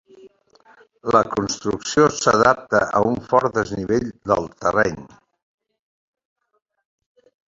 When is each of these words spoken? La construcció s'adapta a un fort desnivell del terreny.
La 1.15 1.19
construcció 1.33 2.07
s'adapta 2.15 2.81
a 2.99 3.01
un 3.09 3.19
fort 3.33 3.57
desnivell 3.59 4.07
del 4.33 4.49
terreny. 4.63 4.97